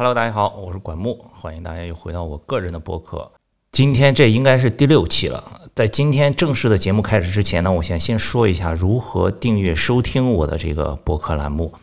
[0.00, 3.32] Hello，大家好，我是管木，欢迎大家又回到我个人的播客。
[3.70, 5.68] 今天这应该是第六期了。
[5.74, 11.74] 在今天正式的节目开始之前呢，我先先说一下如何订阅收听我的这个播客栏目。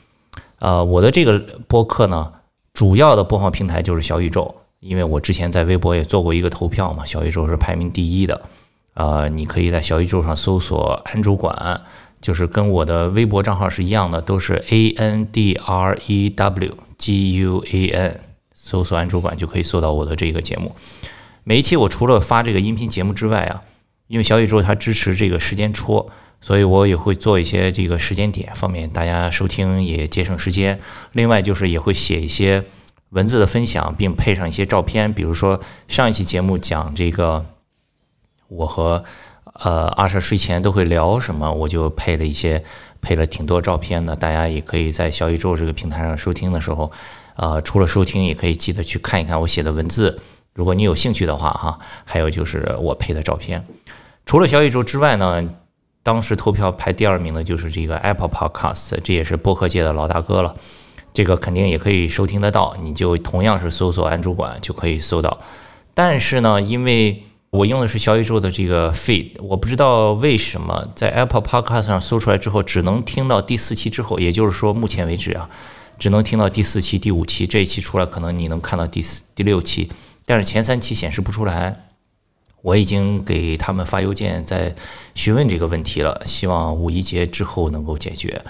[0.58, 2.34] 呃，我的这个播客呢，
[2.74, 8.42] 主要的播放平台就是小宇宙，因为我之前在微博也做过一个投票嘛，小宇宙是排名第一的。
[8.96, 11.82] 呃，你可以在小宇宙上搜索“安主管”，
[12.20, 18.20] 就是跟我的微博账号是一样的，都是 A N D R E W G U A N，
[18.54, 20.76] 搜索“安主管”就可以搜到我的这个节目。
[21.44, 23.62] 每一期我除了发这个音频节目之外啊，
[24.08, 26.10] 因为小宇宙它支持这个时间戳，
[26.42, 30.80] 所以我也会做一些这个时间点，方便大家收听，也节省时间。
[31.12, 32.66] 另外就是也会写一些
[33.10, 37.46] 文字的分享，并配上一些照片，比如说上一期节目讲这个。
[38.50, 39.04] 我和
[39.56, 42.64] 呃阿舍睡前都会聊什么，我就配了一些
[43.02, 46.92] 配了挺多照片的，大家也可以在小宇宙这个平台上收听的时候，
[47.36, 50.20] 呃，除了收听，也可以记得去看一看我写的文字。
[50.54, 53.66] 如果你有兴趣的话，哈，还有就是我配的照片。
[54.26, 55.48] 除了小宇宙之外呢，
[56.04, 60.56] 当时投票排第二名的就是这个 Apple Podcast，这也是播客界的老大哥了。
[61.14, 65.40] 这个肯定也可以收听得到，你就同样是搜索“安主管”就可以搜到。
[65.94, 75.50] 但是呢，因为我用的是小宇宙的这个 feed，我不知道为什么在 Apple Podcast 上搜出来之后，只能听到第四期之后，也就是说目前为止啊，
[75.98, 79.90] 只能听到第四期、第五期，这一期出来可能你能看到第四、第六期，
[80.26, 81.84] 但是前三期显示不出来。
[82.64, 84.76] 我已经给他们发邮件在
[85.16, 88.44] 询问这个问题了，希望五一节之后能够解决。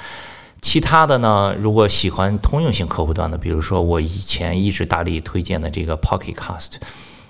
[0.60, 6.78] 其他的呢，如果喜欢通用型客户端的，比如说我以前一直大力推荐的这个 Pocket Cast。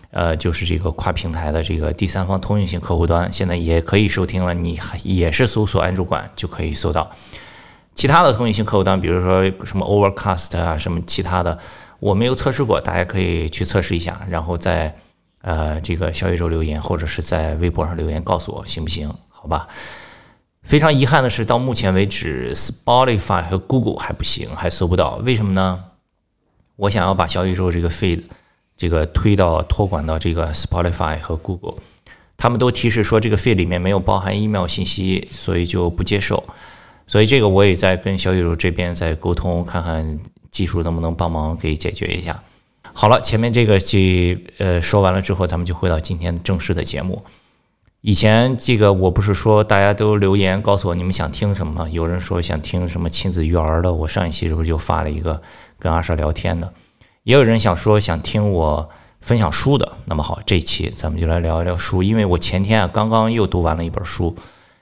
[0.10, 4.54] 呃，就是这个跨平台的这个第三方通用型客户端，现在也可以收听了。
[4.54, 7.12] 你还也是搜索“安主管”就可以搜到。
[7.94, 11.60] 其他的通用型客户端，比如说什么 Overcast 啊，什么其他的，
[12.00, 14.96] 我没有测试过，大家可以去测试一下，然后在
[15.42, 19.14] 呃这个小宇宙留言，或者是在微博上留言告诉我，行不行？
[19.30, 19.68] 好吧。
[20.64, 25.16] 非常遗憾的是，到目前为止，Spotify 和 Google 还不行，还搜不到。
[25.24, 25.86] 为什么呢？
[26.76, 28.24] 我想要把小宇宙这个 feed。
[28.78, 31.80] 这个推到托管到这个 Spotify 和 Google，
[32.38, 36.44] 他们都提示说这个 feed 里面没有包含 email 信息，所以就不接受。
[37.08, 40.20] 所以这个我也在跟小宇宙这边在沟通，看看
[40.52, 42.44] 技术能不能帮忙给解决一下。
[42.94, 43.98] 好了，前面这个就
[44.58, 47.24] 呃说完了之后，咱们就回到今天正式的节目。
[48.02, 51.90] 以前这个我不是说大家都留言告诉我你们想听什么吗？
[51.90, 55.42] 有人说想听什么亲子育儿的，我上一期是不是就发了一个
[55.80, 56.72] 跟阿舍聊天的。
[57.28, 58.90] 也有人想说想听我
[59.20, 62.02] 分享书的，那么好，这一期咱们就来聊一聊书。
[62.02, 64.34] 因为我前天啊刚刚又读完了一本书，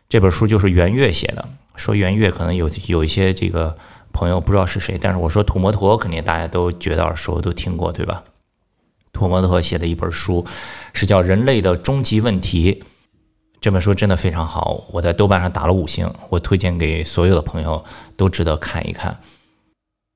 [0.08, 1.44] 这本书就是袁岳写的。
[1.76, 3.76] 说袁岳可能有有一些这个
[4.14, 8.24] 朋友不知道是谁，但是我说土摩托肯定大家都觉得耳熟，都听过，对吧？
[9.12, 10.46] 土摩托写的一本书
[10.94, 12.74] 是叫《人类的终极问题》，
[13.60, 17.84] 这本书真的非常好，我在豆瓣上打了五星，我推荐给所有的朋友
[18.16, 19.20] 都值得看一看。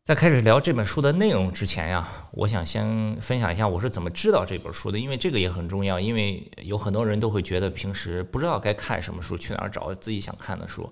[0.09, 5.99] 在开始聊这本书的内容之前呀，我想先分享一下我是怎么知道这本书的，因为这个也很重要。
[5.99, 10.91] 因为有很多人都会觉得平时不知道该看什么书，去哪儿找自己想看的书。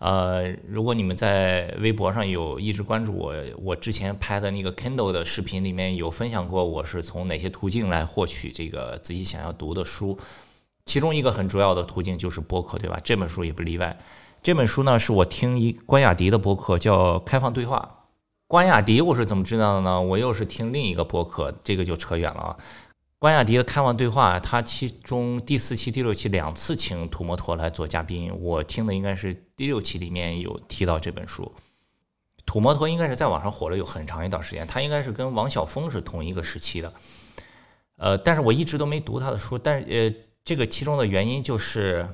[0.00, 10.18] 呃，如果你们在微博上有一直关注我，我之前拍的那个 Kindle 的视频里面有分享过，我是从哪些途径来获取这个自己想要读的书。
[10.86, 12.98] 其中一个很主要的途径就是播客，对吧？
[13.04, 13.96] 这本书也不例外。
[14.42, 17.90] 这本书呢，是我听一关雅迪的播客，叫《开放对话》。
[18.48, 20.00] 关雅迪，我是怎么知道的呢？
[20.00, 22.56] 我又是听另一个播客，这个就扯远了啊。
[23.18, 31.50] 关雅迪的开放对话，他其中第四期、第六期两次请土摩托来做嘉宾，我听的应该是第六期里面有提到这本书。
[32.44, 36.92] 土摩托应该是在网上火了有很长一段时间，他应该是跟王晓峰是同一个时期的。
[37.96, 40.14] 呃，但是我一直都没读他的书，但是呃，
[40.44, 42.08] 这个其中的原因就是，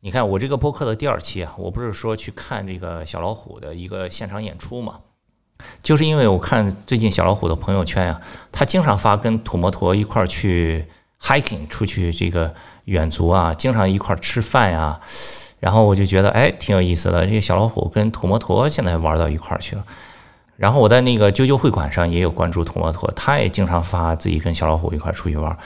[0.00, 5.02] 你看我这个播客的第二期啊，我不是说去看这个小老虎的一个现场演出嘛。
[5.82, 8.20] 就是因为我看最近小老虎的朋友圈呀，
[8.52, 10.86] 他经常发跟土摩托一块儿去
[11.20, 12.54] hiking 出去这个
[12.86, 14.98] 远足啊，经常一块儿吃饭呀，
[15.58, 19.84] 然后我就觉得哎挺有意思的，这个小老虎跟土摩托现在玩到一块儿去了。
[20.56, 25.56] 然后我在那个啾啾会馆上也有关注土摩托，他也经常发自己跟小老虎一块儿出去玩，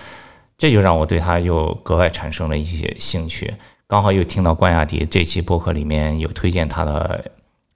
[0.57, 3.55] 这就让我对他又格外产生了一些兴趣。
[3.87, 7.25] 刚好又听到关雅迪这期播客里面有推荐他的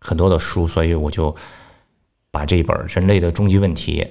[0.00, 1.35] 很多的书，所以我就。
[2.30, 4.02] 把这本《人类的终极问题》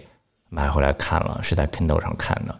[0.49, 2.59] 买回来看了，是在 Kindle 上看的。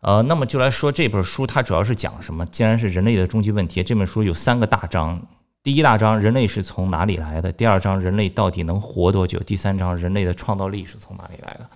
[0.00, 2.44] 呃，那么就来说这本书，它主要是讲什么？
[2.46, 5.20] 既然是人类的终极问题，这本书有三个大章。
[5.62, 7.52] 第一大章，人类是从哪里来的？
[7.52, 9.38] 第二章，人类到底能活多久？
[9.40, 11.70] 第三章，人类的创造力是从哪里来的？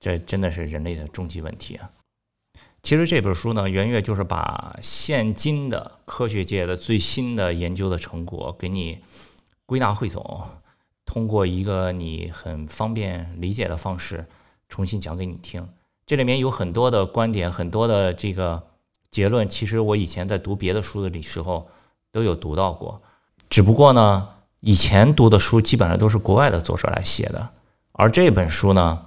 [0.00, 1.88] 这真的是人类的终极问题啊！
[2.82, 8.98] 其实这本书呢，圆月就是把现今的科学界的最新的研究的成果给你
[9.66, 10.42] 归纳汇总，
[11.10, 14.26] 通过一个你很方便理解的方式
[14.68, 15.68] 重新讲给你听。
[16.06, 18.62] 这里面有很多的观点，很多的这个
[19.10, 21.68] 结论，其实我以前在读别的书的时候
[22.12, 23.02] 都有读到过，
[23.48, 24.28] 只不过呢，
[24.60, 27.50] 以前读的书基本上都是国外的作者来写的，
[27.90, 29.06] 而这本书呢。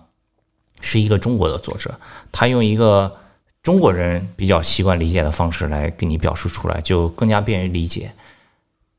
[0.86, 1.98] 是一个中国的作者，
[2.30, 3.16] 他用一个
[3.62, 8.14] 中国人比较习惯理解的方式来给你表述出来，就更加便于理解。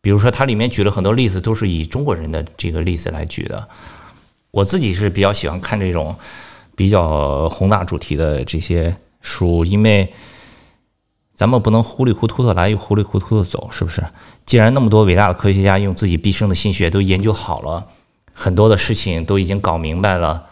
[0.05, 3.67] 比如说，它里面举了很多例子，都是以中国人的这个例子来举的。
[4.51, 6.15] 我自己是比较喜欢看这种
[6.77, 10.13] 比较宏大主题的这些书，因为
[11.33, 14.05] 咱们不能糊里糊涂的来，又糊里糊涂的走，是不是？
[14.45, 17.87] 既然那么多伟大的科学家用自己毕生的心血都研究好了，
[18.35, 20.45] 很多的事情都已经搞明白了。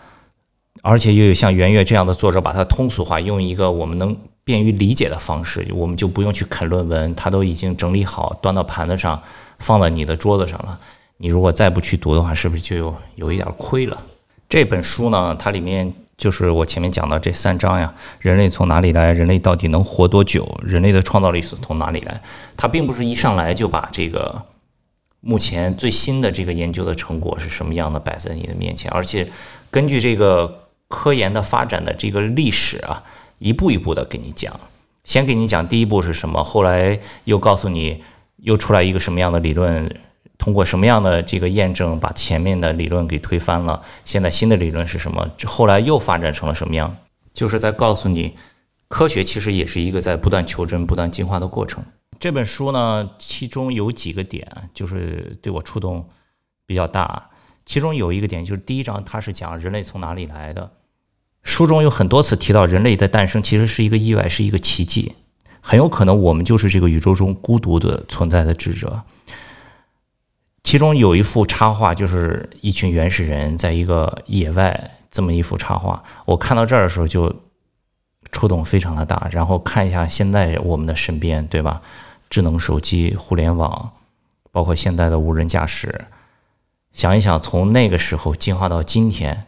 [0.81, 9.23] 而且又有像圆月这样的作者，把它通俗化，用一个我们能便于理解的方式，我们就不用去啃论文，它都已经整理好，端到盘子上，
[9.59, 10.79] 放在你的桌子上了。
[11.19, 14.03] 你如果再不去读的话，是不是就有有一点亏了？
[14.49, 19.13] 这本书呢，它里面就是我前面讲的这三章呀：人类从哪里来？
[19.13, 20.61] 人类到底能活多久？
[20.65, 22.21] 人类的创造力是从哪里来？
[22.57, 24.43] 它并不是一上来就把这个
[25.21, 29.31] 目前最新的这个研究的成果是什么样的摆在你的面前，而且
[29.71, 30.59] 根据这个。
[30.95, 33.03] 科研的发展的这个历史啊，
[33.43, 34.59] 一步一步的给你讲。
[35.05, 38.03] 先给你讲第一步是什么，后来又告诉你
[38.37, 39.95] 又出来一个什么样的理论，
[40.39, 43.83] 通过什么样的这个验证把前面的理论给推翻了。
[44.05, 45.29] 现在新的理论是什么？
[45.45, 46.97] 后来又发展成了什么样？
[47.35, 48.37] 就是在告诉你，
[48.87, 51.85] 科学其实也是一个在不断求真、不断进化的过程。
[52.21, 56.09] 这本书呢，其中有几个点就是对我触动
[56.65, 57.31] 比较大。
[57.67, 60.71] 其中有一个点就是第一章，它是讲人类从哪里来的。
[61.43, 65.15] 书中有很多次提到，人类的诞生其实是一个意外，是一个奇迹，
[65.61, 69.03] 很有可能我们就是这个宇宙中孤独的存在的智者。
[70.63, 76.03] 其中有一幅插画，就是一群原始人在一个野外这么一幅插画。
[76.25, 77.35] 我看到这儿的时候就
[78.31, 79.29] 触动非常的大。
[79.33, 81.83] 然后看一下现在我们的身边，对吧？
[82.31, 83.93] 智能手机、互联网，
[84.53, 86.07] 包括现在的无人驾驶，
[86.93, 89.47] 想一想从那个时候进化到今天。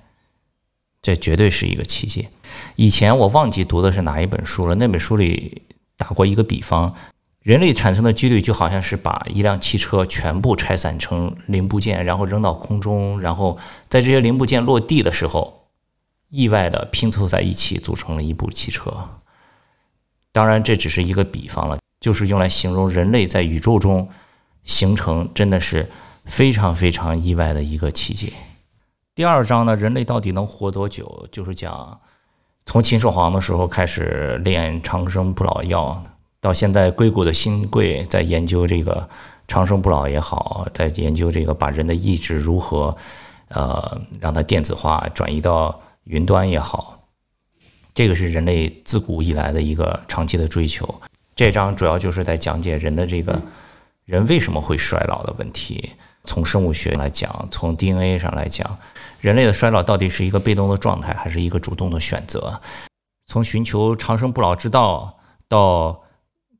[1.04, 2.28] 这绝对是一个奇迹。
[2.76, 5.60] 以前我忘记读的是哪一本书了，那本书里
[5.98, 6.94] 打过一个比方：
[7.42, 13.58] 人类产生的几率就好像是把一辆汽车全部拆散成零部件，然后扔到空中，然后
[13.90, 15.66] 在这些零部件落地的时候，
[16.30, 19.20] 意外的拼凑在一起，组成了一部汽车。
[20.32, 24.08] 当然，这只是一个比方了，就是用来形容人类在宇宙中
[24.62, 25.90] 形成，真的是
[26.24, 28.32] 非常非常意外的一个奇迹。
[29.16, 31.28] 第二章呢，人类到底能活多久？
[31.31, 32.00] 就是讲
[32.66, 36.02] 从秦始皇的时候开始炼长生不老药，
[36.40, 39.08] 到现在硅谷的新贵在研究这个
[39.46, 42.96] 长生不老也好，在研究这个把人的意志如何
[43.50, 46.99] 呃让它电子化转移到云端也好，
[47.94, 50.93] 这个是人类自古以来的一个长期的追求。
[51.37, 53.40] 这章主要就是在讲解人的这个
[54.06, 55.93] 人为什么会衰老的问题。
[56.26, 58.78] 从生物学来讲，从 DNA 上来讲，
[59.25, 62.61] 人类的衰老到底是一个被动的状态，还是一个主动的选择？
[63.26, 66.02] 从寻求长生不老之道，到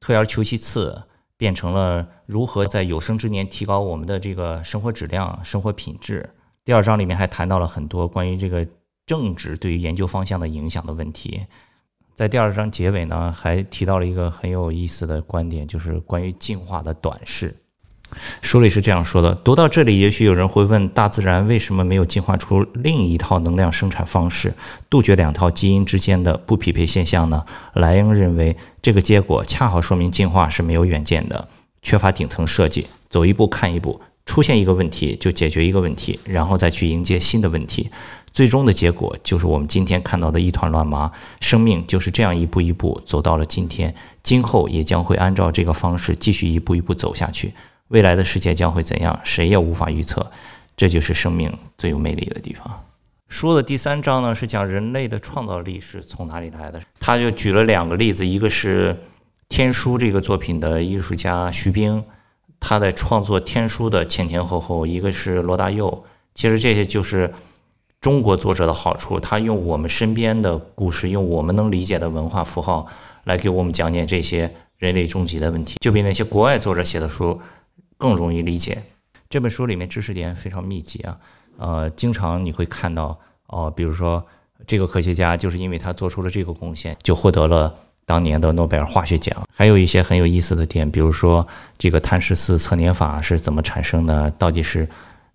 [0.00, 1.02] 退而求其次，
[1.37, 6.30] 变成了如何在有生之年提高我们的这个生活质量、生活品质。
[6.64, 8.66] 第二章里面还谈到了很多关于这个
[9.04, 11.44] 政治对于研究方向的影响的问题。
[12.14, 17.54] 在第二章结尾呢，还提到了一个很有意思的观点，就是关于进化的短视。
[18.42, 24.54] 书里是这样说的：读到这里，也许有人会问，大自然为什么没有进化出另一套能量生产方式，
[24.88, 27.44] 杜绝两套基因之间的不匹配现象呢？
[27.75, 31.49] 莱恩认为，这个结果恰好说明进化是没有远见的，
[31.83, 37.90] 缺乏顶层设计，走一步看一步，出现一个问题就解决一个问题，然后再去迎接新的问题，
[38.33, 41.11] 最终的结果就是我们今天看到的一团乱麻。
[41.40, 47.52] 生命就是这样一步一步走到了今天，今后也将会按照这个方式继续一步一步走下去。
[47.94, 49.20] 未来的世界将会怎样？
[49.22, 50.28] 谁也无法预测，
[50.76, 52.82] 这就是生命最有魅力的地方。
[53.28, 56.80] 书的第三章呢，是讲人类的创造力是从哪里来的。
[56.98, 58.92] 他就举了两个例子，一个是
[59.48, 62.04] 《天书》这个作品的艺术家徐冰，
[62.58, 66.04] 他在创作《天书》的前前后后；一个是罗大佑。
[66.34, 67.32] 其实这些就是
[68.00, 72.88] 中国作者的好处，他用我们身边的故事，用我们能理解的文化符号
[73.22, 77.40] 来给我们讲解这些人类终极的问题，就比那些国外作者写的书。
[78.04, 78.82] 更容易理解
[79.30, 81.18] 这本书里面知识点非常密集啊，
[81.56, 84.23] 呃，经常你会看到哦，比如说
[84.66, 89.42] 这个科学家就是因为他做出了这个贡献，就获得了当年的诺贝尔化学奖。
[89.50, 91.46] 还有一些很有意思的点，比如说
[91.78, 94.30] 这个碳十四测年法是怎么产生的？
[94.32, 94.87] 到底是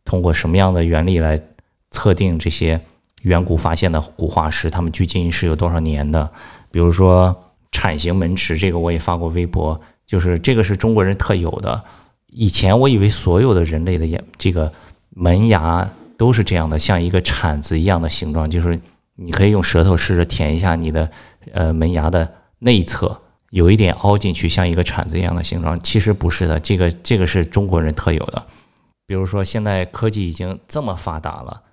[0.05, 1.41] 通过什么样的原理来
[1.89, 2.79] 测定这些
[3.23, 6.29] 远古发现的古化石，它们距今是有多少年的？
[6.69, 7.35] 比如说
[7.71, 11.83] 铲形门齿，这个我也发过微博，就是这个是中国人特有的。
[12.31, 14.71] 以前我以为所有的人类的眼这个
[15.09, 18.79] 门牙都是这样的，像一个铲子一样的形状，就是
[19.15, 21.09] 你可以用舌头试着舔一下你的
[21.53, 25.79] 呃门牙的内侧，有一点凹进去，像一个铲子一样的形状。
[25.79, 28.45] 其实不是的，这个这个是中国人特有的。
[29.07, 31.63] 比如说现在科技已经这么发达了，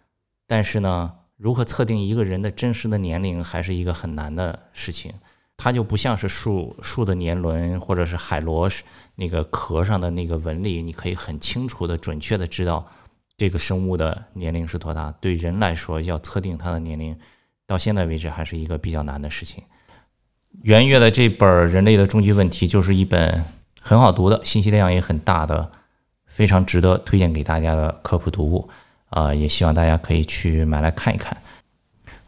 [0.47, 5.13] 但是呢，如何测定一个人的真实的年龄还是一个很难的事情。
[5.57, 8.69] 它就不像是树树的年轮，或者是海螺
[9.15, 12.87] 那个壳上的那个纹理，你可以很清楚的、准确的知道
[13.37, 15.11] 这个生物的年龄是多大。
[15.21, 17.19] 对人来说，要测定它的年龄，
[17.67, 19.65] 到现在为止还是一个比较难的事情。
[20.63, 23.45] 袁岳的这本《人类的终极问题》就是一本
[23.81, 25.71] 很好读的、信息量也很大的、
[26.27, 28.69] 非常值得推荐给大家的科普读物
[29.11, 29.35] 啊！
[29.35, 31.37] 也希望大家可以去买来看一看。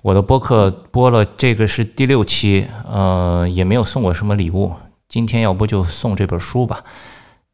[0.03, 4.73] 我的播客播了，这个是第六期，呃，也没有送过什么礼物。
[5.09, 6.85] 今天要不就送这本书吧？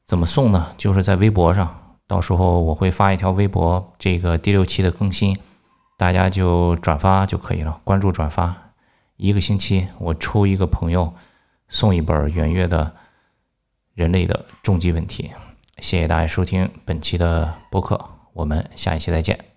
[0.05, 0.73] 怎么送呢？
[0.77, 5.39] 就是在微博上，到时候我会发一条微博，这个第六期的更新，
[5.97, 8.55] 大家就转发就可以了，关注转发。
[9.17, 11.15] 一个星期我抽一个朋友
[11.69, 12.85] 送一本圆月的
[13.95, 15.31] 《人类的终极问题》。
[15.83, 17.99] 谢谢大家收听本期的播客，
[18.35, 19.54] 我们下一期再见。